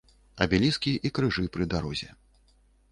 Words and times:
Абеліскі 0.45 0.93
і 1.09 1.11
крыжы 1.19 1.47
пры 1.57 1.69
дарозе. 1.77 2.09